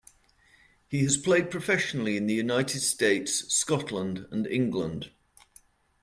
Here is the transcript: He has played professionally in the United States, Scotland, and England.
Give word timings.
He 0.87 1.03
has 1.03 1.15
played 1.15 1.51
professionally 1.51 2.17
in 2.17 2.25
the 2.25 2.33
United 2.33 2.79
States, 2.79 3.47
Scotland, 3.53 4.25
and 4.31 4.47
England. 4.47 5.11